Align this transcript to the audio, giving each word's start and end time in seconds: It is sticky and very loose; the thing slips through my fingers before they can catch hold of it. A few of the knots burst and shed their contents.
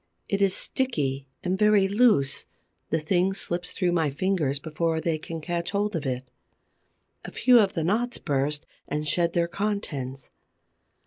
It 0.27 0.41
is 0.41 0.55
sticky 0.55 1.27
and 1.43 1.59
very 1.59 1.87
loose; 1.87 2.47
the 2.89 2.97
thing 2.99 3.33
slips 3.35 3.71
through 3.71 3.91
my 3.91 4.09
fingers 4.09 4.57
before 4.57 4.99
they 4.99 5.19
can 5.19 5.41
catch 5.41 5.69
hold 5.69 5.95
of 5.95 6.07
it. 6.07 6.27
A 7.23 7.31
few 7.31 7.59
of 7.59 7.73
the 7.73 7.83
knots 7.83 8.17
burst 8.17 8.65
and 8.87 9.07
shed 9.07 9.33
their 9.33 9.47
contents. 9.47 10.31